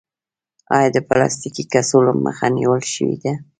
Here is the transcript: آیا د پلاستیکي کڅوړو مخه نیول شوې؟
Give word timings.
آیا 0.77 0.89
د 0.93 0.97
پلاستیکي 1.07 1.63
کڅوړو 1.71 2.13
مخه 2.25 2.47
نیول 2.57 2.81
شوې؟ 2.93 3.33